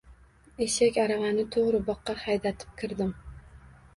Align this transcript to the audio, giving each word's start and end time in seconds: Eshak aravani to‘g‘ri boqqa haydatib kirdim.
Eshak 0.65 0.95
aravani 1.01 1.43
to‘g‘ri 1.55 1.81
boqqa 1.91 2.15
haydatib 2.23 2.73
kirdim. 2.83 3.15